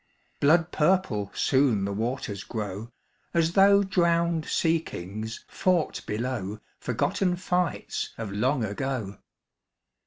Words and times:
Blood 0.39 0.71
purple 0.71 1.29
soon 1.35 1.85
the 1.85 1.93
waters 1.93 2.43
grow, 2.43 2.91
As 3.35 3.53
though 3.53 3.83
drowned 3.83 4.47
sea 4.47 4.79
kings 4.79 5.45
fought 5.47 6.03
below 6.07 6.59
Forgotten 6.79 7.35
fights 7.35 8.11
of 8.17 8.31
long 8.31 8.65
ago. 8.65 9.19